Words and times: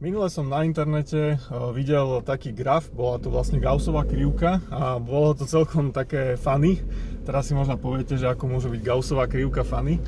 Minule 0.00 0.32
som 0.32 0.48
na 0.48 0.64
internete 0.64 1.36
videl 1.76 2.24
taký 2.24 2.56
graf, 2.56 2.88
bola 2.88 3.20
to 3.20 3.28
vlastne 3.28 3.60
Gaussová 3.60 4.08
krivka 4.08 4.56
a 4.72 4.96
bolo 4.96 5.36
to 5.36 5.44
celkom 5.44 5.92
také 5.92 6.40
funny. 6.40 6.80
Teraz 7.28 7.44
si 7.44 7.52
možno 7.52 7.76
poviete, 7.76 8.16
že 8.16 8.24
ako 8.24 8.48
môže 8.48 8.72
byť 8.72 8.80
Gaussová 8.80 9.28
krivka 9.28 9.60
funny. 9.60 10.00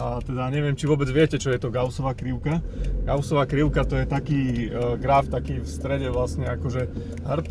A 0.00 0.24
teda 0.24 0.48
neviem, 0.48 0.72
či 0.72 0.88
vôbec 0.88 1.12
viete, 1.12 1.36
čo 1.36 1.52
je 1.52 1.60
to 1.60 1.68
Gaussová 1.68 2.16
krivka. 2.16 2.64
Gaussová 3.04 3.44
krivka 3.44 3.84
to 3.84 4.00
je 4.00 4.08
taký 4.08 4.72
graf, 4.96 5.28
taký 5.28 5.60
v 5.60 5.68
strede 5.68 6.08
vlastne 6.08 6.48
akože 6.48 6.88
hrb 7.28 7.48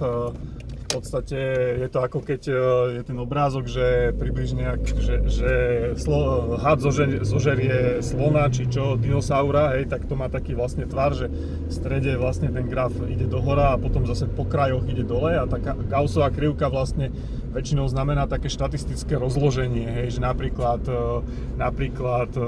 podstate 0.93 1.37
je 1.81 1.87
to 1.89 1.99
ako 2.05 2.21
keď 2.21 2.41
e, 2.47 2.53
je 2.99 3.01
ten 3.01 3.17
obrázok, 3.17 3.65
že 3.65 4.13
približne, 4.13 4.77
že, 4.85 5.15
že 5.25 5.51
slo, 5.97 6.53
had 6.61 6.77
zožerie, 6.77 7.25
zožerie 7.25 8.05
slona 8.05 8.45
či 8.53 8.69
čo, 8.69 8.93
dinosaura, 8.93 9.73
hej, 9.73 9.89
tak 9.89 10.05
to 10.05 10.13
má 10.13 10.29
taký 10.29 10.53
vlastne 10.53 10.85
tvar, 10.85 11.17
že 11.17 11.27
v 11.29 11.71
strede 11.73 12.13
vlastne 12.15 12.53
ten 12.53 12.69
graf 12.69 12.93
ide 13.09 13.25
do 13.25 13.41
hora 13.41 13.73
a 13.73 13.81
potom 13.81 14.05
zase 14.05 14.29
po 14.29 14.45
krajoch 14.45 14.85
ide 14.85 15.01
dole 15.01 15.33
a 15.33 15.49
taká 15.49 15.73
Gaussová 15.73 16.29
krivka 16.29 16.69
vlastne 16.69 17.09
väčšinou 17.53 17.89
znamená 17.89 18.29
také 18.29 18.49
štatistické 18.49 19.17
rozloženie, 19.17 19.89
hej, 19.89 20.17
že 20.17 20.19
napríklad, 20.21 20.85
e, 20.85 21.01
napríklad 21.57 22.29
e, 22.37 22.43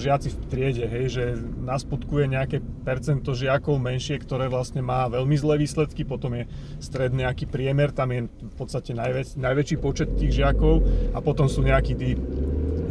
žiaci 0.00 0.32
v 0.32 0.36
triede, 0.48 0.84
hej, 0.88 1.04
že 1.12 1.24
na 1.60 1.76
spodku 1.76 2.24
je 2.24 2.26
nejaké 2.32 2.56
percento 2.84 3.36
žiakov 3.36 3.76
menšie, 3.76 4.16
ktoré 4.16 4.48
vlastne 4.48 4.80
má 4.80 5.04
veľmi 5.12 5.36
zlé 5.36 5.60
výsledky, 5.60 6.08
potom 6.08 6.40
je 6.40 6.48
stred 6.80 7.12
nejaký 7.12 7.44
priemer, 7.44 7.92
tam 7.92 8.16
je 8.16 8.26
v 8.28 8.54
podstate 8.56 8.96
najväč, 8.96 9.36
najväčší 9.36 9.76
počet 9.76 10.08
tých 10.16 10.40
žiakov 10.40 10.80
a 11.12 11.18
potom 11.20 11.52
sú 11.52 11.60
nejakí 11.60 11.92
tí 11.92 12.16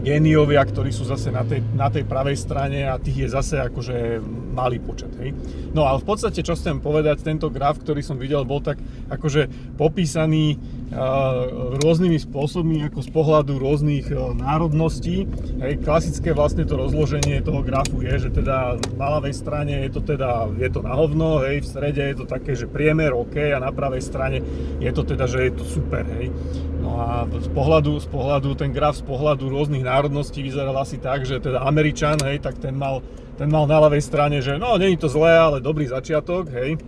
géniovia, 0.02 0.66
ktorí 0.66 0.90
sú 0.90 1.06
zase 1.06 1.30
na 1.30 1.46
tej, 1.46 1.62
na 1.78 1.88
tej 1.94 2.04
pravej 2.10 2.38
strane 2.38 2.90
a 2.90 2.98
tých 2.98 3.26
je 3.26 3.28
zase 3.30 3.62
akože 3.62 4.18
malý 4.52 4.82
počet. 4.82 5.14
Hej. 5.22 5.38
No 5.72 5.88
ale 5.88 6.02
v 6.02 6.10
podstate, 6.10 6.44
čo 6.44 6.58
chcem 6.58 6.82
povedať, 6.82 7.24
tento 7.24 7.48
graf, 7.54 7.80
ktorý 7.80 8.02
som 8.04 8.18
videl, 8.18 8.44
bol 8.44 8.60
tak 8.60 8.82
akože 9.08 9.76
popísaný 9.78 10.58
uh, 10.58 11.78
rôznymi 11.80 12.20
spôsobmi, 12.20 12.84
ako 12.92 13.00
z 13.00 13.10
pohľadu 13.14 13.54
rôznych 13.62 14.12
uh, 14.12 14.36
národností. 14.36 15.30
Hej. 15.62 15.86
Klasické 15.86 16.36
vlastne 16.36 16.68
to 16.68 16.76
rozloženie 16.76 17.40
toho 17.46 17.64
grafu 17.64 18.04
je, 18.04 18.28
že 18.28 18.30
teda 18.34 18.82
na 18.98 19.08
ľavej 19.18 19.34
strane 19.38 19.86
je 19.88 19.92
to 19.94 20.02
teda, 20.04 20.52
je 20.58 20.70
to 20.74 20.82
na 20.84 20.94
hovno, 20.98 21.46
hej, 21.46 21.64
v 21.64 21.68
strede 21.70 22.04
je 22.12 22.18
to 22.20 22.26
také, 22.28 22.58
že 22.58 22.68
priemer 22.68 23.14
OK 23.14 23.38
a 23.54 23.62
na 23.62 23.72
pravej 23.72 24.04
strane 24.04 24.42
je 24.82 24.92
to 24.92 25.06
teda, 25.06 25.30
že 25.30 25.48
je 25.48 25.52
to 25.56 25.64
super. 25.64 26.04
Hej. 26.20 26.34
No 26.82 26.98
a 26.98 27.30
z 27.30 27.50
pohľadu, 27.54 28.02
z 28.02 28.08
pohľadu, 28.10 28.58
ten 28.58 28.74
graf 28.74 28.98
z 28.98 29.06
pohľadu 29.06 29.54
rôznych 29.54 29.86
národností 29.86 30.42
vyzeral 30.42 30.74
asi 30.82 30.98
tak, 30.98 31.30
že 31.30 31.38
teda 31.38 31.62
Američan, 31.62 32.18
hej, 32.26 32.42
tak 32.42 32.58
ten 32.58 32.74
mal, 32.74 33.06
ten 33.38 33.48
mal 33.48 33.70
na 33.70 33.78
ľavej 33.86 34.02
strane, 34.02 34.42
že 34.42 34.58
no, 34.58 34.76
není 34.82 34.98
to 34.98 35.06
zlé, 35.06 35.38
ale 35.38 35.58
dobrý 35.62 35.86
začiatok, 35.86 36.50
hej. 36.50 36.82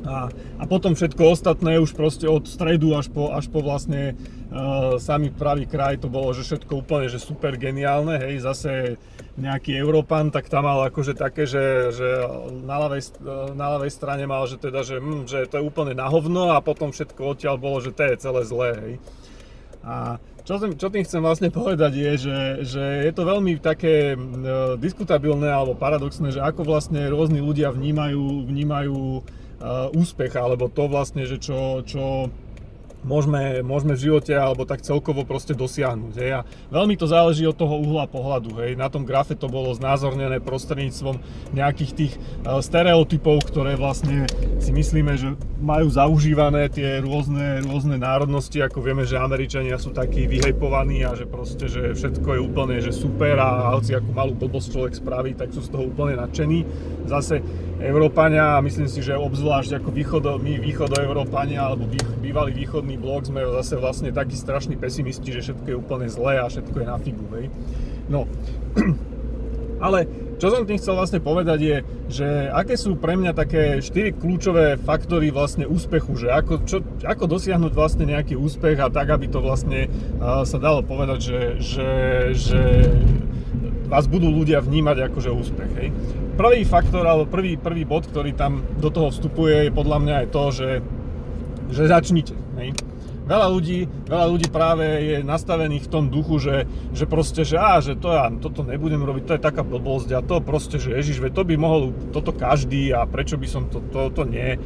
A, 0.00 0.32
a 0.32 0.64
potom 0.64 0.96
všetko 0.96 1.36
ostatné 1.36 1.76
už 1.76 1.92
proste 1.92 2.24
od 2.24 2.48
stredu 2.48 2.96
až 2.96 3.12
po, 3.12 3.36
až 3.36 3.52
po 3.52 3.60
vlastne 3.60 4.16
uh, 4.48 4.96
samý 4.96 5.28
pravý 5.28 5.68
kraj 5.68 6.00
to 6.00 6.08
bolo, 6.08 6.32
že 6.32 6.46
všetko 6.48 6.80
úplne, 6.80 7.12
že 7.12 7.20
super 7.20 7.52
geniálne, 7.60 8.16
hej, 8.16 8.40
zase 8.40 8.96
nejaký 9.36 9.76
Európan, 9.76 10.32
tak 10.32 10.48
tam 10.48 10.68
mal 10.68 10.88
akože 10.88 11.16
také, 11.16 11.44
že, 11.44 11.92
že 11.92 12.08
na, 12.64 12.76
ľavej, 12.80 13.02
na 13.56 13.66
ľavej 13.76 13.92
strane 13.92 14.24
mal, 14.24 14.44
že 14.48 14.56
teda, 14.56 14.84
že, 14.84 15.00
hm, 15.00 15.28
že 15.28 15.48
to 15.48 15.60
je 15.60 15.66
úplne 15.68 15.92
na 15.92 16.08
hovno 16.08 16.52
a 16.52 16.64
potom 16.64 16.92
všetko 16.92 17.36
odtiaľ 17.36 17.56
bolo, 17.60 17.80
že 17.80 17.92
to 17.92 18.02
je 18.04 18.14
celé 18.20 18.40
zlé, 18.44 18.70
hej. 18.80 18.94
A 19.80 20.20
čo 20.44 20.60
tým, 20.60 20.76
čo 20.76 20.88
tým 20.92 21.04
chcem 21.04 21.22
vlastne 21.22 21.48
povedať 21.52 21.92
je, 21.94 22.12
že, 22.16 22.38
že 22.64 22.84
je 23.06 23.12
to 23.12 23.22
veľmi 23.22 23.60
také 23.60 24.12
e, 24.12 24.16
diskutabilné 24.80 25.48
alebo 25.48 25.76
paradoxné, 25.78 26.32
že 26.34 26.40
ako 26.40 26.64
vlastne 26.64 27.06
rôzni 27.08 27.40
ľudia 27.40 27.72
vnímajú, 27.72 28.48
vnímajú 28.48 29.24
úspech 29.92 30.32
alebo 30.36 30.72
to 30.72 30.88
vlastne, 30.88 31.28
že 31.28 31.36
čo, 31.36 31.84
čo 31.84 32.32
môžeme, 33.04 33.64
môžeme 33.64 33.96
v 33.96 34.04
živote 34.10 34.32
alebo 34.36 34.68
tak 34.68 34.84
celkovo 34.84 35.24
proste 35.24 35.56
dosiahnuť. 35.56 36.14
Hej. 36.16 36.30
A 36.36 36.46
veľmi 36.72 36.94
to 36.96 37.08
záleží 37.08 37.44
od 37.48 37.56
toho 37.56 37.80
uhla 37.80 38.04
pohľadu. 38.08 38.60
Hej. 38.60 38.76
Na 38.76 38.92
tom 38.92 39.08
grafe 39.08 39.36
to 39.36 39.48
bolo 39.48 39.72
znázornené 39.72 40.40
prostredníctvom 40.42 41.20
nejakých 41.56 41.92
tých 41.96 42.12
uh, 42.16 42.60
stereotypov, 42.60 43.44
ktoré 43.48 43.76
vlastne 43.76 44.28
si 44.60 44.70
myslíme, 44.72 45.12
že 45.16 45.32
majú 45.60 45.88
zaužívané 45.88 46.68
tie 46.72 47.00
rôzne, 47.00 47.64
rôzne 47.64 47.96
národnosti, 48.00 48.60
ako 48.60 48.80
vieme, 48.84 49.04
že 49.04 49.20
Američania 49.20 49.76
sú 49.80 49.92
takí 49.92 50.28
vyhejpovaní 50.28 51.04
a 51.04 51.16
že 51.16 51.24
proste, 51.28 51.68
že 51.68 51.92
všetko 51.96 52.28
je 52.36 52.40
úplne 52.40 52.76
že 52.80 52.92
super 52.92 53.36
a 53.40 53.76
hoci 53.76 53.96
ako 53.96 54.08
malú 54.12 54.32
blbosť 54.36 54.68
človek 54.72 54.94
spraví, 54.96 55.30
tak 55.36 55.52
sú 55.52 55.64
z 55.64 55.72
toho 55.72 55.88
úplne 55.88 56.16
nadšení. 56.16 56.64
Zase 57.08 57.44
Európania 57.80 58.60
a 58.60 58.64
myslím 58.64 58.88
si, 58.92 59.00
že 59.00 59.16
obzvlášť 59.16 59.80
ako 59.80 59.88
východo, 59.88 60.36
my 60.36 60.60
východoeurópania 60.60 61.64
alebo 61.64 61.88
bývalý 62.20 62.52
východný 62.52 63.00
blok 63.00 63.24
sme 63.24 63.40
zase 63.60 63.80
vlastne 63.80 64.12
takí 64.12 64.36
strašní 64.36 64.76
pesimisti, 64.76 65.32
že 65.32 65.50
všetko 65.50 65.66
je 65.66 65.76
úplne 65.80 66.06
zlé 66.12 66.44
a 66.44 66.52
všetko 66.52 66.76
je 66.76 66.86
na 66.86 66.98
figu, 67.00 67.26
hej. 67.40 67.46
No, 68.12 68.28
ale 69.86 70.04
čo 70.40 70.48
som 70.48 70.64
tým 70.64 70.80
chcel 70.80 70.96
vlastne 70.96 71.20
povedať 71.20 71.58
je, 71.60 71.76
že 72.08 72.28
aké 72.48 72.76
sú 72.76 72.96
pre 72.96 73.12
mňa 73.12 73.32
také 73.36 73.84
4 73.84 74.16
kľúčové 74.16 74.80
faktory 74.80 75.28
vlastne 75.28 75.68
úspechu, 75.68 76.16
že 76.16 76.32
ako, 76.32 76.64
čo, 76.64 76.80
ako 77.04 77.28
dosiahnuť 77.28 77.72
vlastne 77.76 78.08
nejaký 78.08 78.40
úspech 78.40 78.80
a 78.80 78.88
tak, 78.88 79.12
aby 79.12 79.28
to 79.28 79.44
vlastne 79.44 79.92
uh, 80.16 80.40
sa 80.48 80.56
dalo 80.56 80.80
povedať, 80.80 81.18
že, 81.20 81.40
že, 81.60 81.90
že 82.32 82.60
vás 83.90 84.06
budú 84.06 84.30
ľudia 84.30 84.62
vnímať 84.62 85.10
ako 85.10 85.18
že 85.18 85.30
úspech. 85.34 85.70
Hej 85.74 85.88
prvý 86.40 86.64
faktor, 86.64 87.04
alebo 87.04 87.28
prvý, 87.28 87.60
prvý 87.60 87.84
bod, 87.84 88.08
ktorý 88.08 88.32
tam 88.32 88.64
do 88.80 88.88
toho 88.88 89.12
vstupuje, 89.12 89.68
je 89.68 89.76
podľa 89.76 89.98
mňa 90.00 90.14
aj 90.24 90.26
to, 90.32 90.42
že, 90.48 90.70
že 91.68 91.84
začnite. 91.84 92.32
Hej. 92.56 92.72
Veľa 93.28 93.46
ľudí, 93.52 93.86
veľa 94.08 94.26
ľudí 94.26 94.48
práve 94.48 94.82
je 94.82 95.16
nastavených 95.20 95.86
v 95.86 95.92
tom 95.92 96.08
duchu, 96.08 96.40
že, 96.40 96.64
že 96.96 97.04
proste, 97.04 97.44
že 97.44 97.60
á, 97.60 97.78
že 97.78 97.94
to 97.94 98.10
ja 98.10 98.26
toto 98.40 98.64
nebudem 98.64 99.04
robiť, 99.04 99.22
to 99.22 99.36
je 99.36 99.46
taká 99.46 99.62
blbosť 99.62 100.16
a 100.16 100.24
to 100.24 100.42
proste, 100.42 100.82
že 100.82 100.96
ježiš, 100.96 101.22
to 101.30 101.46
by 101.46 101.54
mohol 101.54 101.94
toto 102.10 102.34
každý 102.34 102.90
a 102.90 103.06
prečo 103.06 103.38
by 103.38 103.46
som 103.46 103.70
to, 103.70 103.84
to, 103.92 104.10
to 104.10 104.22
nie. 104.26 104.58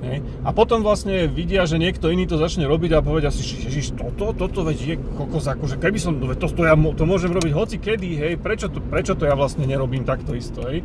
Hej. 0.00 0.24
A 0.48 0.56
potom 0.56 0.80
vlastne 0.80 1.28
vidia, 1.28 1.68
že 1.68 1.76
niekto 1.76 2.08
iný 2.08 2.24
to 2.24 2.40
začne 2.40 2.64
robiť 2.64 2.96
a 2.96 3.04
povedia 3.04 3.28
si, 3.28 3.44
že 3.44 3.92
toto, 3.92 4.32
toto 4.32 4.64
veď 4.64 4.78
je 4.80 4.94
kokos, 4.96 5.44
akože 5.44 5.76
keby 5.76 5.98
som, 6.00 6.16
to, 6.16 6.48
to, 6.48 6.62
ja, 6.64 6.72
to 6.72 7.04
môžem 7.04 7.36
robiť 7.36 7.52
hoci 7.52 7.76
kedy, 7.76 8.08
hej, 8.16 8.32
prečo 8.40 8.72
to, 8.72 8.80
prečo 8.80 9.12
to 9.12 9.28
ja 9.28 9.36
vlastne 9.36 9.68
nerobím 9.68 10.08
takto 10.08 10.32
isto, 10.32 10.64
hej. 10.64 10.80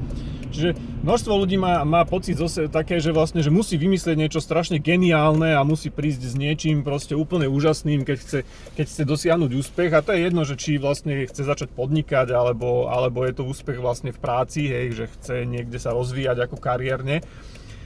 Čiže 0.55 0.75
množstvo 1.03 1.33
ľudí 1.35 1.59
má, 1.59 1.83
má 1.83 2.07
pocit 2.07 2.39
zase 2.39 2.71
také, 2.71 3.03
že 3.03 3.11
vlastne, 3.11 3.43
že 3.43 3.51
musí 3.51 3.75
vymyslieť 3.75 4.15
niečo 4.15 4.39
strašne 4.39 4.79
geniálne 4.79 5.51
a 5.51 5.67
musí 5.67 5.91
prísť 5.91 6.31
s 6.31 6.35
niečím 6.39 6.83
proste 6.83 7.11
úplne 7.11 7.51
úžasným, 7.51 8.07
keď 8.07 8.17
chce, 8.19 8.39
keď 8.79 8.85
chce 8.87 9.03
dosiahnuť 9.03 9.51
úspech 9.51 9.91
a 9.91 9.99
to 9.99 10.15
je 10.15 10.23
jedno, 10.23 10.47
že 10.47 10.55
či 10.55 10.79
vlastne 10.79 11.27
chce 11.27 11.43
začať 11.43 11.75
podnikať 11.75 12.31
alebo, 12.31 12.87
alebo 12.87 13.27
je 13.27 13.35
to 13.35 13.43
úspech 13.43 13.83
vlastne 13.83 14.15
v 14.15 14.19
práci, 14.19 14.71
hej, 14.71 14.95
že 14.95 15.05
chce 15.19 15.33
niekde 15.43 15.75
sa 15.75 15.91
rozvíjať 15.91 16.47
ako 16.47 16.55
kariérne 16.55 17.19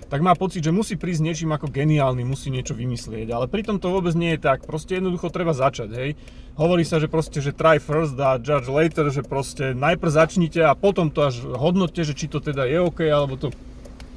tak 0.09 0.25
má 0.25 0.33
pocit, 0.33 0.65
že 0.65 0.73
musí 0.73 0.97
prísť 0.97 1.21
niečím 1.21 1.53
ako 1.53 1.69
geniálny, 1.69 2.25
musí 2.25 2.49
niečo 2.49 2.73
vymyslieť. 2.73 3.29
Ale 3.29 3.45
pritom 3.45 3.77
to 3.77 3.93
vôbec 3.93 4.17
nie 4.17 4.33
je 4.35 4.41
tak. 4.41 4.65
Proste 4.65 4.97
jednoducho 4.97 5.29
treba 5.29 5.53
začať, 5.53 5.89
hej. 5.93 6.09
Hovorí 6.57 6.81
sa, 6.81 6.97
že 6.97 7.05
proste, 7.05 7.39
že 7.39 7.53
try 7.53 7.77
first 7.77 8.17
a 8.17 8.41
judge 8.41 8.67
later, 8.67 9.13
že 9.13 9.21
proste 9.21 9.77
najprv 9.77 10.11
začnite 10.11 10.65
a 10.65 10.73
potom 10.73 11.13
to 11.13 11.29
až 11.29 11.45
hodnote, 11.45 12.01
že 12.01 12.17
či 12.17 12.25
to 12.25 12.41
teda 12.41 12.65
je 12.65 12.81
OK, 12.81 13.05
alebo 13.05 13.37
to, 13.37 13.53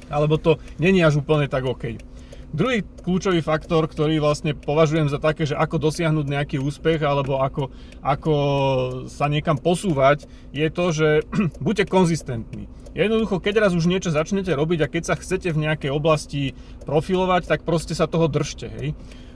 alebo 0.09 0.35
to 0.41 0.57
není 0.81 0.99
až 1.05 1.21
úplne 1.21 1.45
tak 1.45 1.63
OK. 1.63 2.01
Druhý 2.53 2.85
kľúčový 2.85 3.41
faktor, 3.41 3.89
ktorý 3.89 4.21
vlastne 4.21 4.53
považujem 4.53 5.09
za 5.09 5.17
také, 5.17 5.49
že 5.49 5.57
ako 5.57 5.89
dosiahnuť 5.89 6.25
nejaký 6.29 6.57
úspech 6.61 7.01
alebo 7.01 7.41
ako, 7.41 7.73
ako 8.05 8.33
sa 9.09 9.25
niekam 9.25 9.57
posúvať, 9.57 10.29
je 10.53 10.67
to, 10.69 10.85
že 10.93 11.09
buďte 11.65 11.89
konzistentní. 11.89 12.69
Jednoducho, 12.93 13.41
keď 13.41 13.67
raz 13.67 13.73
už 13.73 13.89
niečo 13.89 14.13
začnete 14.13 14.53
robiť 14.53 14.79
a 14.85 14.91
keď 14.91 15.03
sa 15.03 15.15
chcete 15.17 15.49
v 15.49 15.65
nejakej 15.65 15.91
oblasti 15.93 16.53
profilovať, 16.85 17.49
tak 17.49 17.65
proste 17.65 17.97
sa 17.97 18.05
toho 18.05 18.29
držte, 18.29 18.69
hej. 18.69 18.93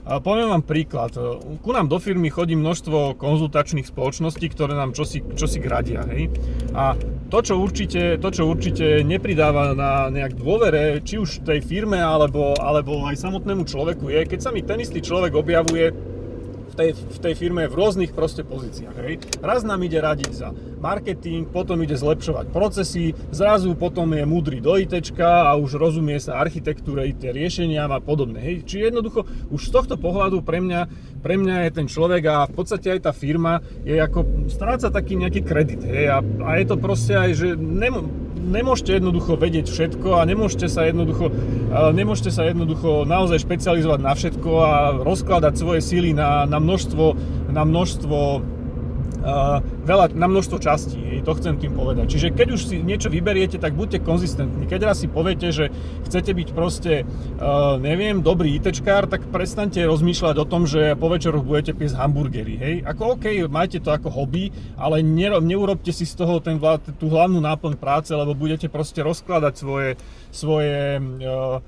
A 0.08 0.24
poviem 0.24 0.48
vám 0.48 0.64
príklad. 0.64 1.12
Ku 1.60 1.68
nám 1.68 1.92
do 1.92 2.00
firmy 2.00 2.32
chodí 2.32 2.56
množstvo 2.56 3.20
konzultačných 3.20 3.92
spoločností, 3.92 4.48
ktoré 4.48 4.72
nám 4.72 4.96
čosi, 4.96 5.20
čosi 5.36 5.60
gradia. 5.60 6.00
Hej? 6.08 6.32
A 6.72 6.96
to 7.28 7.44
čo, 7.44 7.60
určite, 7.60 8.16
to, 8.16 8.32
čo 8.32 8.48
určite 8.48 9.04
nepridáva 9.04 9.76
na 9.76 10.08
nejak 10.08 10.32
dôvere, 10.32 11.04
či 11.04 11.20
už 11.20 11.44
tej 11.44 11.60
firme, 11.60 12.00
alebo, 12.00 12.56
alebo 12.56 13.04
aj 13.04 13.20
samotnému 13.20 13.68
človeku 13.68 14.08
je, 14.08 14.24
keď 14.24 14.40
sa 14.40 14.48
mi 14.48 14.64
ten 14.64 14.80
istý 14.80 15.04
človek 15.04 15.36
objavuje 15.36 15.92
tej, 16.78 16.90
v 16.94 17.18
tej 17.18 17.34
firme 17.34 17.66
v 17.66 17.74
rôznych 17.74 18.14
proste 18.14 18.46
pozíciách. 18.46 18.96
Hej. 19.02 19.14
Raz 19.42 19.66
nám 19.66 19.82
ide 19.82 19.98
radiť 19.98 20.30
za 20.30 20.54
marketing, 20.78 21.50
potom 21.50 21.82
ide 21.82 21.98
zlepšovať 21.98 22.54
procesy, 22.54 23.18
zrazu 23.34 23.74
potom 23.74 24.14
je 24.14 24.22
múdry 24.22 24.62
do 24.62 24.78
IT 24.78 24.94
a 25.18 25.58
už 25.58 25.74
rozumie 25.74 26.22
sa 26.22 26.38
architektúre 26.38 27.10
IT 27.10 27.26
riešeniam 27.26 27.90
a 27.90 27.98
podobne. 27.98 28.38
Hej. 28.38 28.62
Čiže 28.62 28.94
jednoducho 28.94 29.26
už 29.50 29.60
z 29.66 29.74
tohto 29.74 29.94
pohľadu 29.98 30.46
pre 30.46 30.62
mňa, 30.62 30.80
pre 31.18 31.34
mňa 31.34 31.66
je 31.66 31.70
ten 31.74 31.86
človek 31.90 32.22
a 32.30 32.46
v 32.46 32.54
podstate 32.54 32.94
aj 32.94 33.10
tá 33.10 33.12
firma 33.12 33.58
je 33.82 33.98
ako, 33.98 34.46
stráca 34.46 34.94
taký 34.94 35.18
nejaký 35.18 35.42
kredit. 35.42 35.82
Hej. 35.82 36.14
A, 36.14 36.18
a 36.22 36.50
je 36.62 36.66
to 36.70 36.76
proste 36.78 37.18
aj, 37.18 37.30
že 37.34 37.48
nem, 37.58 38.06
nemôžete 38.38 39.02
jednoducho 39.02 39.36
vedieť 39.36 39.66
všetko 39.68 40.18
a 40.18 40.26
nemôžete 40.26 40.70
sa 40.70 40.86
jednoducho, 40.86 41.28
nemôžete 41.92 42.30
sa 42.30 42.46
jednoducho 42.46 43.04
naozaj 43.04 43.42
špecializovať 43.42 44.00
na 44.00 44.12
všetko 44.14 44.50
a 44.62 44.72
rozkladať 45.02 45.54
svoje 45.58 45.80
síly 45.82 46.10
na, 46.14 46.46
na 46.46 46.62
množstvo, 46.62 47.04
na 47.52 47.62
množstvo 47.66 48.18
veľa, 49.84 50.14
na 50.16 50.26
množstvo 50.26 50.58
častí, 50.58 51.20
to 51.24 51.32
chcem 51.36 51.60
tým 51.60 51.76
povedať. 51.76 52.06
Čiže 52.16 52.28
keď 52.32 52.48
už 52.54 52.60
si 52.64 52.76
niečo 52.80 53.12
vyberiete, 53.12 53.60
tak 53.60 53.76
buďte 53.76 54.02
konzistentní. 54.02 54.64
Keď 54.64 54.80
raz 54.82 55.04
si 55.04 55.08
poviete, 55.10 55.52
že 55.52 55.68
chcete 56.08 56.32
byť 56.32 56.48
proste, 56.56 57.04
uh, 57.04 57.76
neviem, 57.76 58.24
dobrý 58.24 58.56
ITčkár, 58.58 59.10
tak 59.10 59.28
prestante 59.28 59.82
rozmýšľať 59.84 60.36
o 60.40 60.48
tom, 60.48 60.64
že 60.64 60.96
po 60.96 61.12
večeroch 61.12 61.44
budete 61.44 61.76
piesť 61.76 62.00
hamburgery, 62.00 62.54
hej. 62.56 62.74
Ako 62.86 63.18
OK, 63.18 63.48
majte 63.50 63.82
to 63.82 63.92
ako 63.92 64.08
hobby, 64.08 64.50
ale 64.80 65.04
ne, 65.04 65.36
neurobte 65.42 65.92
si 65.92 66.08
z 66.08 66.14
toho 66.16 66.40
ten, 66.40 66.56
tú 66.96 67.06
hlavnú 67.12 67.38
náplň 67.44 67.76
práce, 67.76 68.10
lebo 68.14 68.32
budete 68.32 68.72
proste 68.72 69.04
rozkladať 69.04 69.54
svoje, 69.54 69.90
svoje 70.32 70.98
Eh, 70.98 71.60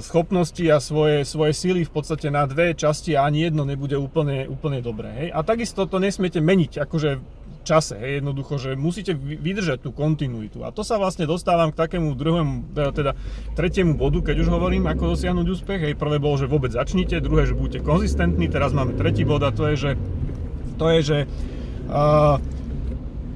schopnosti 0.00 0.64
a 0.72 0.80
svoje, 0.80 1.28
svoje 1.28 1.52
síly 1.52 1.84
v 1.84 1.92
podstate 1.92 2.32
na 2.32 2.48
dve 2.48 2.72
časti 2.72 3.12
a 3.12 3.28
ani 3.28 3.52
jedno 3.52 3.68
nebude 3.68 4.00
úplne, 4.00 4.48
úplne 4.48 4.80
dobré. 4.80 5.12
Hej? 5.12 5.28
A 5.36 5.44
takisto 5.44 5.84
to 5.84 6.00
nesmiete 6.00 6.40
meniť, 6.40 6.80
akože 6.88 7.10
v 7.20 7.24
čase, 7.62 8.00
hej? 8.00 8.24
jednoducho, 8.24 8.56
že 8.56 8.70
musíte 8.80 9.12
vydržať 9.14 9.84
tú 9.84 9.92
kontinuitu. 9.92 10.64
A 10.64 10.72
to 10.72 10.80
sa 10.80 10.96
vlastne 10.96 11.28
dostávam 11.28 11.68
k 11.68 11.84
takému 11.84 12.16
druhému, 12.16 12.54
eh, 12.80 12.90
teda 12.96 13.12
tretiemu 13.52 13.92
bodu, 13.92 14.24
keď 14.32 14.40
už 14.40 14.48
hovorím, 14.48 14.88
ako 14.88 15.14
dosiahnuť 15.14 15.46
úspech. 15.46 15.80
Hej, 15.84 15.94
prvé 16.00 16.16
bolo, 16.16 16.40
že 16.40 16.48
vôbec 16.48 16.72
začnite, 16.72 17.20
druhé, 17.20 17.44
že 17.44 17.52
buďte 17.52 17.84
konzistentní, 17.84 18.48
teraz 18.48 18.72
máme 18.72 18.96
tretí 18.96 19.28
bod 19.28 19.44
a 19.44 19.52
to 19.52 19.68
je, 19.68 19.76
že, 19.76 19.90
to 20.80 20.86
je, 20.96 21.00
že 21.04 21.18
uh, 21.92 22.40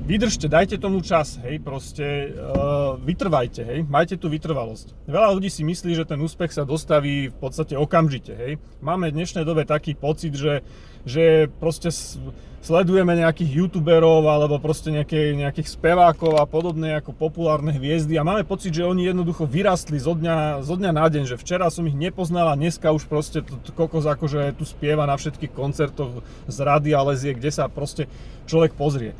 vydržte, 0.06 0.46
dajte 0.46 0.78
tomu 0.78 1.02
čas, 1.02 1.42
hej, 1.42 1.58
proste 1.58 2.30
uh, 2.30 2.94
vytrvajte, 3.02 3.66
hej, 3.66 3.78
majte 3.90 4.14
tú 4.14 4.30
vytrvalosť. 4.30 4.94
Veľa 5.10 5.34
ľudí 5.34 5.50
si 5.50 5.66
myslí, 5.66 5.98
že 5.98 6.06
ten 6.06 6.22
úspech 6.22 6.54
sa 6.54 6.62
dostaví 6.62 7.34
v 7.34 7.36
podstate 7.36 7.74
okamžite, 7.74 8.32
hej. 8.32 8.52
Máme 8.78 9.10
v 9.10 9.18
dnešnej 9.18 9.42
dobe 9.42 9.66
taký 9.66 9.98
pocit, 9.98 10.38
že, 10.38 10.62
že 11.02 11.50
proste 11.58 11.90
sledujeme 12.66 13.14
nejakých 13.14 13.62
youtuberov 13.62 14.26
alebo 14.26 14.58
proste 14.58 14.90
nejaké, 14.90 15.38
nejakých 15.38 15.74
spevákov 15.74 16.38
a 16.38 16.50
podobné 16.50 16.98
ako 16.98 17.14
populárne 17.14 17.70
hviezdy 17.70 18.18
a 18.18 18.26
máme 18.26 18.42
pocit, 18.42 18.74
že 18.74 18.82
oni 18.82 19.06
jednoducho 19.06 19.46
vyrastli 19.46 20.02
zo 20.02 20.18
dňa, 20.18 20.66
zo 20.66 20.74
dňa 20.74 20.90
na 20.90 21.06
deň, 21.06 21.30
že 21.30 21.38
včera 21.38 21.70
som 21.70 21.86
ich 21.86 21.94
nepoznal 21.94 22.50
a 22.50 22.58
dneska 22.58 22.90
už 22.90 23.06
proste 23.06 23.42
to, 23.46 23.54
to 23.62 23.70
kokos 23.70 24.06
akože 24.06 24.54
tu 24.58 24.66
spieva 24.66 25.06
na 25.06 25.14
všetkých 25.14 25.54
koncertoch 25.54 26.26
z 26.50 26.56
radia 26.58 26.98
lezie, 27.06 27.38
kde 27.38 27.54
sa 27.54 27.70
proste 27.70 28.10
človek 28.50 28.74
pozrie. 28.74 29.14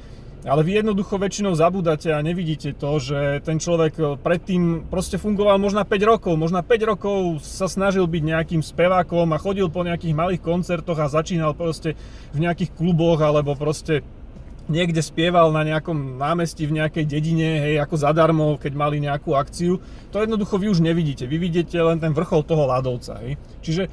Ale 0.47 0.63
vy 0.63 0.79
jednoducho 0.79 1.19
väčšinou 1.19 1.59
zabúdate 1.59 2.15
a 2.15 2.23
nevidíte 2.23 2.71
to, 2.71 3.03
že 3.03 3.43
ten 3.43 3.59
človek 3.59 3.95
eh, 3.99 4.07
predtým 4.15 4.87
proste 4.87 5.19
fungoval 5.19 5.59
možno 5.59 5.83
5 5.83 5.91
rokov, 6.07 6.39
možno 6.39 6.63
5 6.63 6.91
rokov 6.95 7.43
sa 7.43 7.67
snažil 7.67 8.07
byť 8.07 8.23
nejakým 8.23 8.63
spevákom 8.63 9.27
a 9.35 9.43
chodil 9.43 9.67
po 9.67 9.83
nejakých 9.83 10.15
malých 10.15 10.43
koncertoch 10.47 11.03
a 11.03 11.11
začínal 11.11 11.59
proste 11.59 11.99
v 12.31 12.39
nejakých 12.47 12.79
kluboch 12.79 13.19
alebo 13.19 13.59
proste 13.59 14.07
niekde 14.71 15.03
spieval 15.03 15.51
na 15.51 15.63
nejakom 15.63 16.19
námestí 16.19 16.67
v 16.67 16.83
nejakej 16.83 17.07
dedine, 17.07 17.63
hej, 17.63 17.75
ako 17.83 17.95
zadarmo, 18.03 18.59
keď 18.59 18.73
mali 18.75 18.99
nejakú 18.99 19.35
akciu. 19.35 19.79
To 20.11 20.23
jednoducho 20.23 20.59
vy 20.59 20.71
už 20.71 20.83
nevidíte, 20.83 21.27
vy 21.27 21.39
vidíte 21.39 21.79
len 21.79 22.03
ten 22.03 22.11
vrchol 22.11 22.43
toho 22.43 22.67
ľadovca, 22.67 23.23
hej. 23.23 23.39
Čiže 23.63 23.87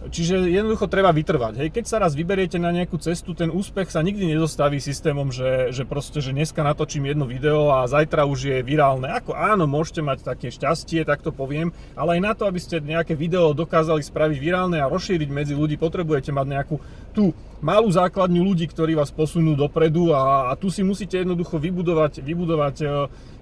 Čiže 0.00 0.48
jednoducho 0.48 0.88
treba 0.88 1.12
vytrvať. 1.12 1.60
Hej. 1.60 1.68
Keď 1.76 1.84
sa 1.84 2.00
raz 2.00 2.16
vyberiete 2.16 2.56
na 2.56 2.72
nejakú 2.72 2.96
cestu, 2.96 3.36
ten 3.36 3.52
úspech 3.52 3.92
sa 3.92 4.00
nikdy 4.00 4.32
nedostaví 4.32 4.80
systémom, 4.80 5.28
že, 5.28 5.76
že 5.76 5.84
proste, 5.84 6.24
že 6.24 6.32
dneska 6.32 6.64
natočím 6.64 7.04
jedno 7.04 7.28
video 7.28 7.68
a 7.68 7.84
zajtra 7.84 8.24
už 8.24 8.40
je 8.48 8.56
virálne. 8.64 9.12
Ako 9.12 9.36
áno, 9.36 9.68
môžete 9.68 10.00
mať 10.00 10.24
také 10.24 10.48
šťastie, 10.48 11.04
tak 11.04 11.20
to 11.20 11.36
poviem, 11.36 11.76
ale 11.92 12.16
aj 12.16 12.20
na 12.24 12.32
to, 12.32 12.48
aby 12.48 12.56
ste 12.56 12.80
nejaké 12.80 13.12
video 13.12 13.52
dokázali 13.52 14.00
spraviť 14.00 14.38
virálne 14.40 14.80
a 14.80 14.88
rozšíriť 14.88 15.28
medzi 15.28 15.52
ľudí, 15.52 15.76
potrebujete 15.76 16.32
mať 16.32 16.46
nejakú 16.48 16.80
tú 17.12 17.36
malú 17.60 17.92
základňu 17.92 18.40
ľudí, 18.40 18.72
ktorí 18.72 18.96
vás 18.96 19.12
posunú 19.12 19.52
dopredu 19.52 20.16
a, 20.16 20.48
a 20.48 20.56
tu 20.56 20.72
si 20.72 20.80
musíte 20.80 21.20
jednoducho 21.20 21.60
vybudovať, 21.60 22.24
vybudovať 22.24 22.76
e, 22.80 22.86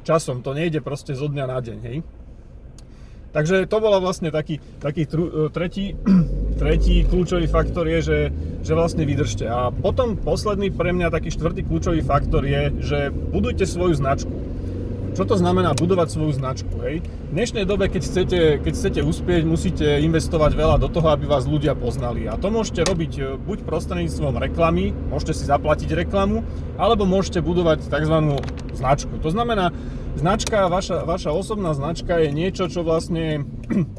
časom. 0.03 0.43
To 0.43 0.59
nejde 0.59 0.83
proste 0.83 1.15
zo 1.15 1.31
dňa 1.31 1.45
na 1.47 1.59
deň. 1.63 1.79
Hej. 1.87 1.99
Takže 3.31 3.71
to 3.71 3.77
bola 3.79 4.03
vlastne 4.03 4.35
taký, 4.35 4.59
taký 4.83 5.07
tru, 5.07 5.25
e, 5.31 5.33
tretí, 5.55 5.95
tretí 6.59 7.07
kľúčový 7.07 7.47
faktor 7.47 7.87
je, 7.87 7.99
že, 8.03 8.19
že 8.67 8.73
vlastne 8.75 9.07
vydržte. 9.07 9.47
A 9.47 9.71
potom 9.71 10.19
posledný 10.19 10.75
pre 10.75 10.91
mňa 10.91 11.15
taký 11.15 11.31
štvrtý 11.31 11.63
kľúčový 11.65 12.03
faktor 12.03 12.43
je, 12.43 12.75
že 12.83 12.99
budujte 13.15 13.65
svoju 13.65 13.95
značku. 13.95 14.35
Čo 15.19 15.35
to 15.35 15.35
znamená 15.35 15.75
budovať 15.75 16.15
svoju 16.15 16.31
značku? 16.39 16.79
Hej? 16.87 17.03
V 17.03 17.33
dnešnej 17.35 17.67
dobe, 17.67 17.91
keď 17.91 18.03
chcete, 18.07 18.39
keď 18.63 18.73
chcete 18.79 19.01
uspieť, 19.03 19.43
musíte 19.43 19.99
investovať 19.99 20.55
veľa 20.55 20.79
do 20.79 20.87
toho, 20.87 21.11
aby 21.11 21.27
vás 21.27 21.43
ľudia 21.43 21.75
poznali. 21.75 22.31
A 22.31 22.39
to 22.39 22.55
môžete 22.55 22.87
robiť 22.87 23.13
e, 23.19 23.23
buď 23.35 23.67
prostredníctvom 23.67 24.39
reklamy, 24.39 24.95
môžete 25.11 25.43
si 25.43 25.51
zaplatiť 25.51 26.07
reklamu, 26.07 26.47
alebo 26.79 27.03
môžete 27.03 27.43
budovať 27.43 27.91
tzv. 27.91 28.15
značku. 28.79 29.19
To 29.19 29.31
znamená, 29.35 29.75
značka, 30.15 30.71
vaša, 30.71 31.03
vaša 31.03 31.35
osobná 31.35 31.75
značka 31.75 32.23
je 32.23 32.31
niečo, 32.31 32.71
čo 32.71 32.87
vlastne 32.87 33.43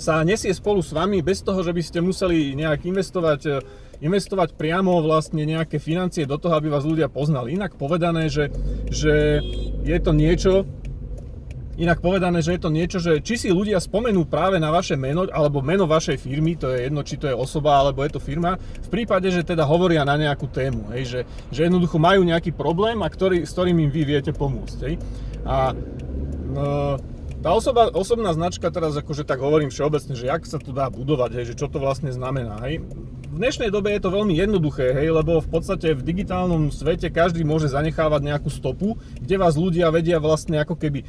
sa 0.00 0.24
nesie 0.26 0.50
spolu 0.54 0.80
s 0.82 0.90
vami 0.94 1.20
bez 1.20 1.42
toho, 1.44 1.60
že 1.62 1.72
by 1.74 1.82
ste 1.82 1.98
museli 2.00 2.54
nejak 2.58 2.84
investovať, 2.86 3.40
eh, 3.46 3.60
investovať 4.02 4.58
priamo 4.58 4.98
vlastne 5.00 5.42
nejaké 5.46 5.78
financie 5.78 6.26
do 6.26 6.38
toho, 6.38 6.56
aby 6.58 6.68
vás 6.70 6.84
ľudia 6.84 7.10
poznali. 7.10 7.54
Inak 7.54 7.78
povedané, 7.78 8.28
že, 8.28 8.50
že 8.90 9.42
je 9.86 9.98
to 10.02 10.12
niečo, 10.12 10.66
Inak 11.74 11.98
povedané, 11.98 12.38
že 12.38 12.54
je 12.54 12.62
to 12.62 12.70
niečo, 12.70 13.02
že 13.02 13.18
či 13.18 13.34
si 13.34 13.48
ľudia 13.50 13.82
spomenú 13.82 14.30
práve 14.30 14.62
na 14.62 14.70
vaše 14.70 14.94
meno, 14.94 15.26
alebo 15.26 15.58
meno 15.58 15.90
vašej 15.90 16.22
firmy, 16.22 16.54
to 16.54 16.70
je 16.70 16.86
jedno, 16.86 17.02
či 17.02 17.18
to 17.18 17.26
je 17.26 17.34
osoba, 17.34 17.82
alebo 17.82 18.06
je 18.06 18.14
to 18.14 18.22
firma, 18.22 18.54
v 18.54 18.88
prípade, 18.94 19.26
že 19.34 19.42
teda 19.42 19.66
hovoria 19.66 20.06
na 20.06 20.14
nejakú 20.14 20.46
tému, 20.46 20.94
hej, 20.94 21.02
že, 21.02 21.20
že 21.50 21.66
jednoducho 21.66 21.98
majú 21.98 22.22
nejaký 22.22 22.54
problém, 22.54 23.02
a 23.02 23.10
ktorý, 23.10 23.42
s 23.42 23.50
ktorým 23.50 23.82
im 23.82 23.90
vy 23.90 24.06
viete 24.06 24.30
pomôcť. 24.30 24.78
Hej. 24.86 24.94
A 25.42 25.74
no, 26.54 26.94
tá 27.44 27.52
osoba, 27.52 27.92
osobná 27.92 28.32
značka, 28.32 28.72
teraz 28.72 28.96
akože 28.96 29.28
tak 29.28 29.36
hovorím 29.44 29.68
všeobecne, 29.68 30.16
že 30.16 30.32
jak 30.32 30.48
sa 30.48 30.56
to 30.56 30.72
dá 30.72 30.88
budovať, 30.88 31.30
hej, 31.36 31.44
že 31.52 31.58
čo 31.60 31.68
to 31.68 31.76
vlastne 31.76 32.08
znamená. 32.08 32.56
Hej. 32.64 32.80
V 33.28 33.36
dnešnej 33.36 33.68
dobe 33.68 33.92
je 33.92 34.00
to 34.00 34.08
veľmi 34.08 34.32
jednoduché, 34.32 34.96
hej, 34.96 35.12
lebo 35.12 35.44
v 35.44 35.48
podstate 35.52 35.92
v 35.92 36.00
digitálnom 36.00 36.72
svete 36.72 37.12
každý 37.12 37.44
môže 37.44 37.68
zanechávať 37.68 38.24
nejakú 38.24 38.48
stopu, 38.48 38.96
kde 39.20 39.36
vás 39.36 39.60
ľudia 39.60 39.92
vedia 39.92 40.16
vlastne 40.24 40.56
ako 40.64 40.72
keby 40.72 41.04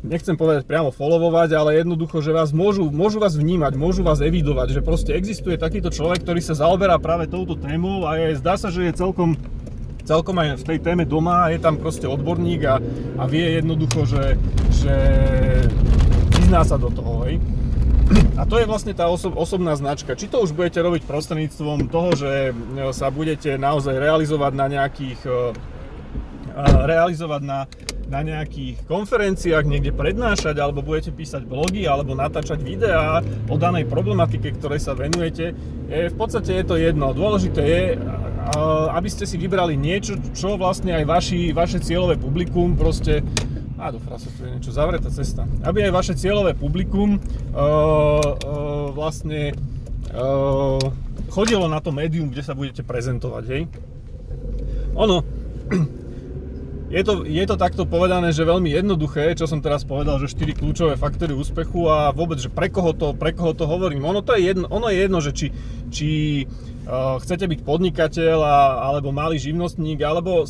nechcem 0.00 0.32
povedať 0.32 0.64
priamo 0.64 0.88
followovať, 0.88 1.52
ale 1.52 1.84
jednoducho, 1.84 2.24
že 2.24 2.32
vás 2.32 2.56
môžu, 2.56 2.88
môžu 2.88 3.20
vás 3.20 3.36
vnímať, 3.36 3.76
môžu 3.76 4.00
vás 4.00 4.24
evidovať, 4.24 4.80
že 4.80 4.80
proste 4.80 5.12
existuje 5.12 5.60
takýto 5.60 5.92
človek, 5.92 6.24
ktorý 6.24 6.40
sa 6.40 6.56
zaoberá 6.56 6.96
práve 6.96 7.28
touto 7.28 7.52
témou 7.52 8.08
a 8.08 8.16
je, 8.16 8.40
zdá 8.40 8.56
sa, 8.56 8.72
že 8.72 8.88
je 8.88 8.96
celkom 8.96 9.36
celkom 10.06 10.38
aj 10.38 10.62
v 10.62 10.64
tej 10.64 10.78
téme 10.80 11.02
doma, 11.02 11.50
je 11.50 11.58
tam 11.58 11.76
proste 11.76 12.06
odborník 12.06 12.62
a, 12.64 12.78
a 13.18 13.24
vie 13.26 13.58
jednoducho, 13.58 14.06
že, 14.06 14.24
že 14.70 14.94
vyzná 16.38 16.62
sa 16.62 16.78
do 16.78 16.88
toho, 16.94 17.26
hej. 17.26 17.42
A 18.38 18.46
to 18.46 18.62
je 18.62 18.70
vlastne 18.70 18.94
tá 18.94 19.10
oso- 19.10 19.34
osobná 19.34 19.74
značka. 19.74 20.14
Či 20.14 20.30
to 20.30 20.38
už 20.38 20.54
budete 20.54 20.78
robiť 20.78 21.02
prostredníctvom 21.10 21.90
toho, 21.90 22.14
že 22.14 22.54
e, 22.54 22.92
sa 22.94 23.10
budete 23.10 23.58
naozaj 23.58 23.98
realizovať 23.98 24.52
na 24.54 24.66
nejakých 24.70 25.20
e, 25.26 25.50
realizovať 26.86 27.42
na, 27.42 27.66
na 28.06 28.20
nejakých 28.22 28.86
konferenciách, 28.86 29.66
niekde 29.66 29.92
prednášať, 29.92 30.56
alebo 30.56 30.80
budete 30.80 31.12
písať 31.12 31.44
blogy, 31.44 31.84
alebo 31.84 32.14
natáčať 32.14 32.62
videá 32.62 33.20
o 33.50 33.56
danej 33.58 33.90
problematike, 33.90 34.54
ktorej 34.56 34.80
sa 34.80 34.94
venujete. 34.94 35.52
Je, 35.90 36.08
v 36.08 36.16
podstate 36.16 36.54
je 36.56 36.64
to 36.64 36.78
jedno. 36.78 37.12
Dôležité 37.12 37.62
je, 37.66 37.82
aby 38.94 39.08
ste 39.10 39.26
si 39.26 39.34
vybrali 39.34 39.74
niečo, 39.74 40.18
čo 40.32 40.54
vlastne 40.54 40.94
aj 40.94 41.04
vaši, 41.04 41.50
vaše 41.50 41.82
cieľové 41.82 42.14
publikum 42.20 42.78
proste 42.78 43.26
a 43.76 43.92
do 43.92 44.00
frasu, 44.00 44.32
tu 44.32 44.48
je 44.48 44.56
niečo 44.56 44.72
zavretá 44.72 45.12
cesta. 45.12 45.44
Aby 45.60 45.84
aj 45.84 45.92
vaše 45.92 46.14
cieľové 46.16 46.56
publikum 46.56 47.20
uh, 47.20 47.20
uh, 47.52 48.88
vlastne 48.96 49.52
uh, 50.16 50.80
chodilo 51.28 51.68
na 51.68 51.84
to 51.84 51.92
médium, 51.92 52.32
kde 52.32 52.40
sa 52.40 52.56
budete 52.56 52.80
prezentovať, 52.80 53.44
hej. 53.52 53.62
Ono, 54.96 55.20
je 56.86 57.02
to, 57.02 57.26
je 57.26 57.44
to 57.46 57.58
takto 57.58 57.82
povedané, 57.82 58.30
že 58.30 58.46
veľmi 58.46 58.70
jednoduché, 58.70 59.34
čo 59.34 59.50
som 59.50 59.58
teraz 59.58 59.82
povedal, 59.82 60.22
že 60.22 60.30
4 60.30 60.54
kľúčové 60.54 60.94
faktory 60.94 61.34
úspechu 61.34 61.90
a 61.90 62.14
vôbec, 62.14 62.38
že 62.38 62.46
pre 62.46 62.70
koho 62.70 62.94
to, 62.94 63.10
pre 63.10 63.34
koho 63.34 63.50
to 63.58 63.66
hovorím. 63.66 64.06
Ono, 64.06 64.22
to 64.22 64.38
je 64.38 64.54
jedno, 64.54 64.70
ono 64.70 64.86
je 64.86 64.98
jedno, 65.02 65.18
že 65.18 65.34
či, 65.34 65.46
či 65.90 66.10
uh, 66.86 67.18
chcete 67.18 67.50
byť 67.50 67.60
podnikateľ 67.66 68.38
a, 68.38 68.58
alebo 68.86 69.10
malý 69.10 69.34
živnostník, 69.34 69.98
alebo 70.06 70.46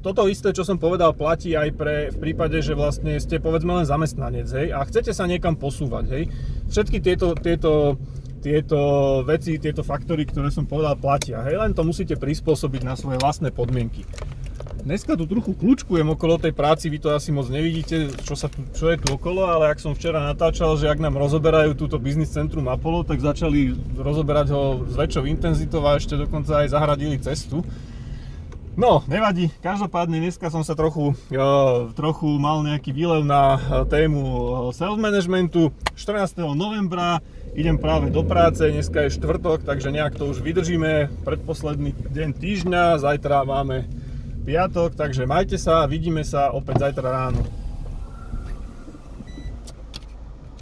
toto 0.00 0.28
isté, 0.28 0.52
čo 0.52 0.64
som 0.64 0.80
povedal, 0.80 1.16
platí 1.16 1.56
aj 1.56 1.68
pre, 1.76 1.96
v 2.12 2.16
prípade, 2.20 2.60
že 2.60 2.76
vlastne 2.76 3.16
ste 3.20 3.40
povedzme 3.40 3.72
len 3.72 3.88
zamestnanec, 3.88 4.48
hej, 4.52 4.68
a 4.72 4.84
chcete 4.84 5.12
sa 5.12 5.24
niekam 5.24 5.56
posúvať, 5.56 6.04
hej. 6.12 6.24
Všetky 6.68 7.00
tieto, 7.00 7.32
tieto, 7.32 7.96
tieto 8.44 8.80
veci, 9.24 9.56
tieto 9.56 9.80
faktory, 9.80 10.28
ktoré 10.28 10.52
som 10.52 10.68
povedal, 10.68 11.00
platia, 11.00 11.40
hej, 11.48 11.56
len 11.56 11.72
to 11.72 11.84
musíte 11.88 12.20
prispôsobiť 12.20 12.84
na 12.84 13.00
svoje 13.00 13.16
vlastné 13.16 13.48
podmienky. 13.48 14.04
Dneska 14.84 15.16
tu 15.16 15.24
trochu 15.24 15.56
kľúčkujem 15.56 16.04
okolo 16.12 16.36
tej 16.36 16.52
práci, 16.52 16.92
vy 16.92 17.00
to 17.00 17.08
asi 17.08 17.32
moc 17.32 17.48
nevidíte, 17.48 18.12
čo, 18.20 18.36
sa 18.36 18.52
tu, 18.52 18.60
čo 18.76 18.92
je 18.92 19.00
tu 19.00 19.16
okolo, 19.16 19.48
ale 19.48 19.72
ak 19.72 19.80
som 19.80 19.96
včera 19.96 20.20
natáčal, 20.20 20.76
že 20.76 20.92
ak 20.92 21.00
nám 21.00 21.16
rozoberajú 21.16 21.72
túto 21.72 21.96
biznis 21.96 22.28
centrum 22.28 22.68
Apollo, 22.68 23.08
tak 23.08 23.16
začali 23.16 23.72
rozoberať 23.96 24.52
ho 24.52 24.84
s 24.84 24.92
väčšou 24.92 25.24
intenzitou 25.24 25.80
a 25.88 25.96
ešte 25.96 26.20
dokonca 26.20 26.60
aj 26.60 26.76
zahradili 26.76 27.16
cestu. 27.16 27.64
No, 28.76 29.00
nevadí, 29.08 29.48
každopádne 29.64 30.20
dneska 30.20 30.52
som 30.52 30.60
sa 30.60 30.76
trochu, 30.76 31.16
uh, 31.32 31.88
trochu 31.96 32.28
mal 32.36 32.60
nejaký 32.60 32.92
výlev 32.92 33.24
na 33.24 33.56
tému 33.88 34.20
self-managementu. 34.76 35.72
14. 35.96 36.44
novembra 36.52 37.24
idem 37.56 37.80
práve 37.80 38.12
do 38.12 38.20
práce, 38.20 38.60
dneska 38.60 39.08
je 39.08 39.16
štvrtok, 39.16 39.64
takže 39.64 39.88
nejak 39.96 40.20
to 40.20 40.28
už 40.28 40.44
vydržíme. 40.44 41.08
Predposledný 41.24 41.96
deň 42.12 42.28
týždňa, 42.36 43.00
zajtra 43.00 43.48
máme 43.48 44.03
piatok, 44.44 44.92
takže 44.92 45.24
majte 45.24 45.56
sa, 45.56 45.88
vidíme 45.88 46.20
sa 46.20 46.52
opäť 46.52 46.92
zajtra 46.92 47.08
ráno. 47.08 47.63